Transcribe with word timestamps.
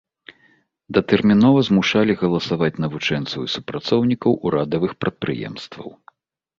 Датэрмінова 0.97 1.59
змушалі 1.67 2.17
галасаваць 2.23 2.71
навучэнцаў 2.87 3.39
і 3.47 3.53
супрацоўнікаў 3.59 4.31
урадавых 4.49 4.91
прадпрыемстваў. 5.05 5.89